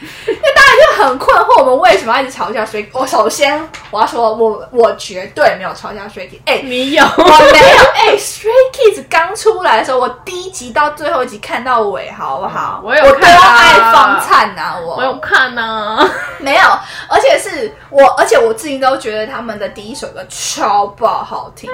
[0.01, 2.85] 因为大家就很困惑，我们为什么要一直嘲笑 Stray？
[2.93, 7.03] 我首先我要说，我我绝对没有嘲笑 Kids，哎、你有？
[7.17, 12.81] 我没有，哎、s t r a y Kids 刚出来的时候，我第一集到最后一集看到尾，好不好？
[12.83, 16.61] 我有看啊爱方灿呐、我我有看啊呢、没有，
[17.09, 21.69] 而且是我，而且我至今都觉得他们的第一首歌超爆好听，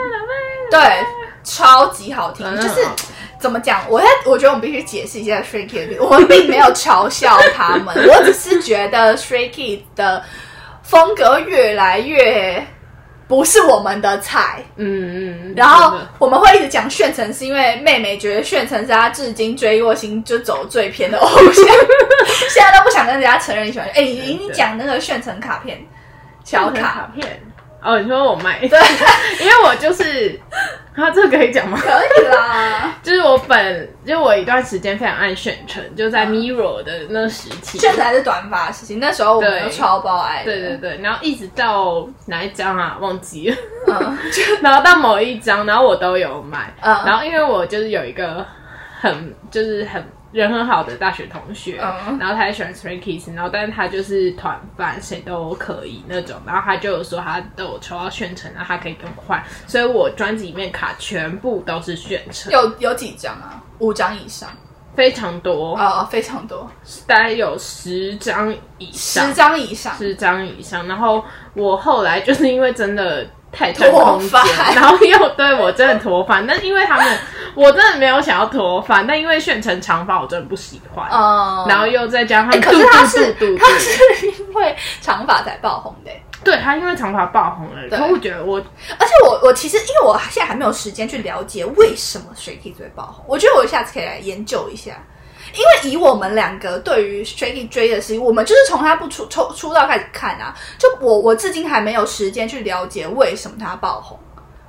[0.71, 0.79] 对，
[1.43, 2.87] 超级好听，就是
[3.43, 3.81] 怎么讲？
[3.89, 10.23] 我在我觉得我们必须解释一下 Stray Kids，我们并没有嘲笑他们，我只是觉得 Stray Kids 的
[10.81, 12.65] 风格越来越
[13.27, 14.63] 不是我们的菜。
[14.77, 15.53] 嗯嗯。
[15.57, 21.65] 然后我们会一直讲炫城，是因为妹妹觉得炫城是她至今追过星就走最偏的偶像，
[22.49, 23.85] 现在都不想跟人家承认你喜欢。
[23.93, 25.77] 哎、你你讲那个炫城卡片
[26.45, 27.41] 小卡卡，片。
[27.85, 28.59] 哦，你说我卖？
[28.59, 28.79] 对，
[29.43, 30.39] 因为我就是，
[30.95, 31.77] 啊，这个可以讲吗？
[31.83, 32.62] 可以啦。
[33.23, 37.77] 就是我本，就我一段时间非常爱炫成，就在 Mirror 的那时期。
[37.79, 40.51] 炫成还是短发时期，那时候我们都超爆爱的。
[40.51, 42.97] 对对对，然后一直到哪一张啊？
[42.99, 43.55] 忘记了。
[43.87, 44.17] 嗯，
[44.61, 46.73] 然后到某一张，然后我都有买。
[46.81, 48.45] 嗯然后因为我就是有一个
[48.99, 50.03] 很就是很
[50.33, 56.35] 人很好的大学同学，嗯然后他也喜欢 Stray Kids，然后但是他就是团饭，谁都可以那种。
[56.45, 63.63] 然后他就有说他都有抽到炫成，然后他可以跟我换，所以我专辑里面卡全部都是炫成，有有几张啊？
[63.79, 64.49] 五张以上
[64.95, 66.69] 非常多，哦，非常多，
[67.05, 69.95] 大概有十张以上十，张以上。
[69.95, 70.87] 十张以上。
[70.87, 71.23] 然后
[71.53, 74.39] 我后来就是因为真的太占脱空间，
[74.75, 77.17] 然后又对我真的脱发， 那因为他们
[77.55, 86.11] 我真的没有想要脱发，但因为炫成长发我真的不喜欢，嗯，然后又再加上可是他是他是因为长发才爆红的、
[86.43, 87.97] 对他因为长发爆红了，对。
[87.99, 88.57] 可我觉得我
[88.99, 94.93] 而且我我其实因为我现在还没有时间去了解为什么 Stray Kids 会爆红，我觉得我下次可以来研究一下。
[95.53, 104.19] 因为以我们两个对于 Stray 追的事情，我们就是从他不出出出道开始看啊，就我我至今还没有时间去了解为什么他爆红，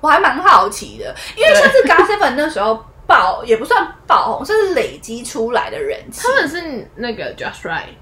[0.01, 1.15] 我还蛮好奇的。
[1.37, 6.21] 因为像是 GOT7 那时候爆也不算爆红，这是累积出来的人气。
[6.23, 7.95] 他们是那个 Just Right。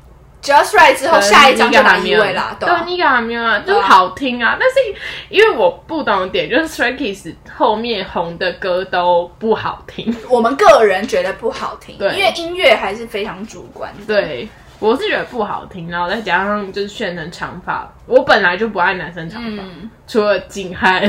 [0.42, 4.56] Just Right 之后，下一张就拿还没有一位啦，对对啊，，Niga 还没有啊，就是好听啊。
[4.58, 4.74] 但是
[5.28, 10.12] 因为我不懂的点，就是 Stray Kids 后面红的歌都不好听。
[10.28, 14.12] 我们个人觉得不好听，对因为音乐还是非常主观的。
[14.12, 14.48] 对，
[14.80, 21.00] 我是觉得不好听，然后再加上就是炫成长发，我本来就不爱男生长发，嗯，除了景汉，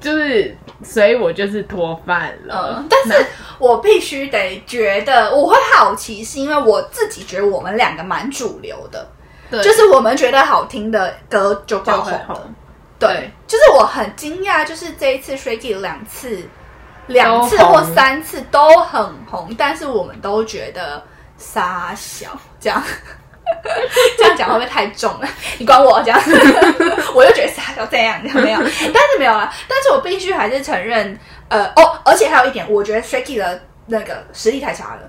[0.00, 2.76] 就是所以我就是脱饭了。
[2.78, 3.26] 嗯，但是
[3.58, 9.06] 我必须得觉得，我会好奇，是因为我自己觉得我们两个蛮主流的，
[9.50, 12.18] 对就是我们觉得好听的歌就就爆红了。
[12.18, 12.54] 会红。
[12.98, 16.42] 对，就是我很惊讶，就是这一次 s h a k y 两次、
[17.06, 21.02] 两次或三次都很红，但是我们都觉得
[21.38, 22.82] 傻小这样。
[24.18, 25.28] 这样讲会不会太重了？
[25.58, 26.20] 你管我这样，
[27.14, 29.52] 我就觉得傻小这样这样没有，但是没有啊。
[29.68, 35.00] 但是我必须还是承认，呃，哦，而且还有一点，我觉得 Shaky 的那个实力太差了，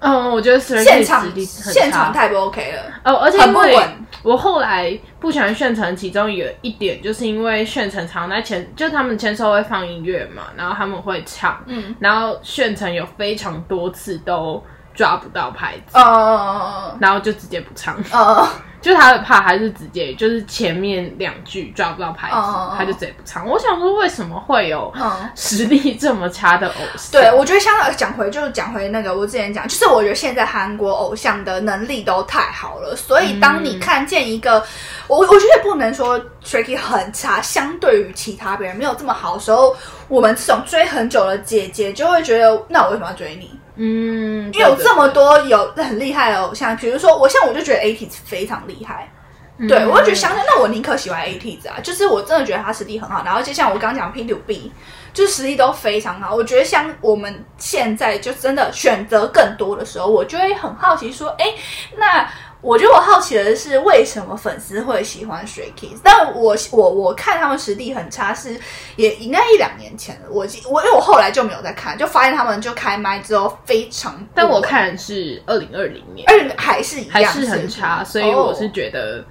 [0.00, 2.82] 嗯，我觉得现场现场太不 OK 了。
[3.04, 3.88] 哦，而且因为很不稳
[4.22, 14.62] 我后来不喜欢炫城，其中有一点就是因为炫城常在前，就他们签售会放音乐嘛，然后他们会唱，嗯，然后炫城有非常多次都
[14.94, 18.48] 抓不到牌子，哦然后就直接不唱，哦，
[18.80, 23.46] 就他的怕还是直接就是前面两句抓不到拍子，嗯嗯嗯他就直接不唱。
[23.46, 25.28] 我想说，为什么会有嗯。
[25.34, 27.10] 实力这么差的偶像？
[27.20, 34.64] 对，我觉得相讲回就是讲回那个我之前讲，就是我觉得现在韩国偶像的能力都太好了，所以当你看见一个，
[35.08, 39.74] 我我觉得不能说 Tricky 很差，相对于其他别人没有这么好的时候，
[40.08, 43.50] 我们这种追很久的姐姐就会觉得，那我为什么要追你？
[43.76, 49.10] 嗯，因为有这么多有很厉害的偶像，比如说我像我就觉得 AT 非常厉害。
[49.56, 54.72] 对对，我就觉得相对，那我宁可喜欢 AT 子啊，就是我真的觉得他实力很好，然后就像我刚刚讲 P to B，
[55.12, 56.34] 就是实力都非常好。
[56.34, 61.54] 我觉得像我们现在就真的选择更多的时候，我就会很好奇说，哎，
[61.96, 62.28] 那
[62.64, 65.98] 我觉得我好奇的是，为什么粉丝会喜欢 Stray Kids？
[66.02, 68.58] 但我我我看他们实力很差，是
[68.96, 70.28] 也应该一两年前了。
[70.30, 79.22] 我记我因为我后来就没有再看，就发现他们就开麦之后非常，但我看是二零二零年，而且还是一样，还是很差，所以我是哦觉得。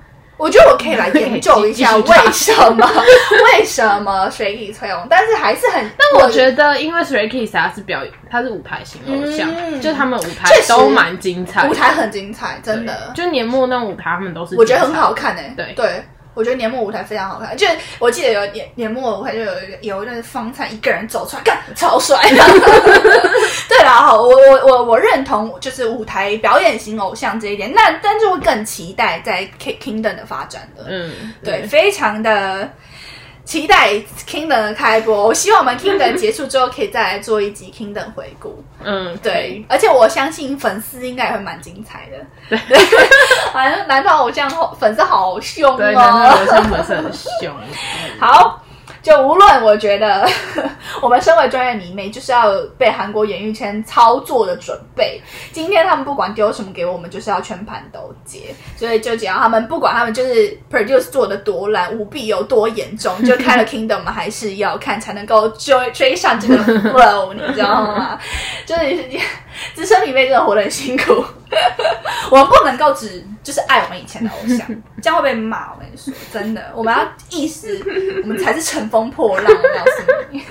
[0.44, 2.86] 我觉得我可以来研究一下 为什么
[3.56, 7.02] 为什么 Stray Kids 会用，但是还是很，但我觉得，因为
[7.50, 9.80] 他是表演，他是舞台型偶像，嗯。
[9.80, 15.72] 就他们舞台都蛮精彩，舞台很精彩，真的，就年末那种舞台，他们都是我觉得很好看诶、对。
[15.78, 16.04] 对。
[16.36, 17.68] 我觉得年末舞台非常好看，就
[18.00, 22.20] 我记得有年年末舞台就有一个有一个方灿一个人走出来，干超帅。
[23.70, 30.86] 对 啦，好，我我我我认同就是舞台表演型偶像这一点，那但是我更期待在 King Kingdom 的发展的。
[30.88, 32.70] 嗯，对，非常的
[33.46, 33.92] 期待
[34.28, 35.26] Kingdom 的开播。
[35.26, 38.64] 我希望我们 Kingdom 结束之后，可以再来做一集 Kingdom 回顾。
[38.84, 42.58] 嗯，对，而且我相信粉丝应该也会蛮精彩的。
[42.68, 42.78] 对，
[43.54, 46.12] 好像男团偶像粉丝好凶对，男哦。
[46.12, 47.54] 团偶像粉丝很凶。
[48.20, 48.63] 好。
[49.04, 50.26] 就无论我觉得，
[51.02, 55.22] 我们身为专业迷妹，就是要被韩国演艺圈操作的准备。
[55.52, 58.56] 今天他们不管丢什么给我们，就是要全盘都接。
[58.78, 68.18] 所以就只要他们不管他们就是 produce 做的多烂，舞弊有多严重，就开了 Kingdom，我们还是要看才能够追追上这个 flow，你知道吗？
[68.66, 69.06] 就是
[69.76, 71.24] 资深迷妹真的活得很辛苦。
[72.32, 74.66] 我们不能够只就是爱我们以前的偶像，
[75.02, 75.72] 这样会被骂。
[75.74, 77.80] 我跟你说，真的，我们要意识，
[78.24, 79.46] 我们才是乘风破浪。
[79.48, 80.46] 我告诉你，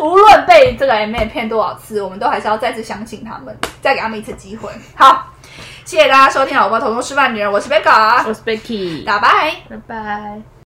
[0.00, 4.70] 无论被这个 M A 骗多少次，我们都还是要再次相信他们，再给他们一次机会。
[4.94, 5.26] 好，
[5.84, 9.56] 谢谢大家收听《老婆头头示范女人》，我是贝卡，我是 Becky，拜拜。
[9.68, 10.51] 拜拜。